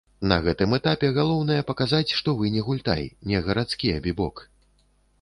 [0.29, 3.03] На гэтым этапе галоўнае паказаць, што вы не гультай,
[3.33, 4.47] не гарадскі абібок.